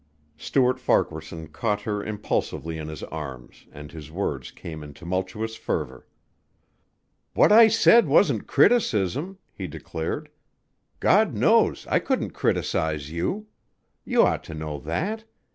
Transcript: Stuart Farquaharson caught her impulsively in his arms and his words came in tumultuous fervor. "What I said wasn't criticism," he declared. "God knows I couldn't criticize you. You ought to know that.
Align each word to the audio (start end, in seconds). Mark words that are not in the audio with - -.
Stuart 0.35 0.79
Farquaharson 0.79 1.49
caught 1.49 1.81
her 1.81 2.03
impulsively 2.03 2.79
in 2.79 2.87
his 2.87 3.03
arms 3.03 3.67
and 3.71 3.91
his 3.91 4.09
words 4.09 4.49
came 4.49 4.81
in 4.81 4.95
tumultuous 4.95 5.55
fervor. 5.55 6.07
"What 7.35 7.51
I 7.51 7.67
said 7.67 8.07
wasn't 8.07 8.47
criticism," 8.47 9.37
he 9.53 9.67
declared. 9.67 10.29
"God 10.99 11.35
knows 11.35 11.85
I 11.85 11.99
couldn't 11.99 12.31
criticize 12.31 13.11
you. 13.11 13.45
You 14.03 14.23
ought 14.23 14.43
to 14.45 14.55
know 14.55 14.79
that. 14.79 15.25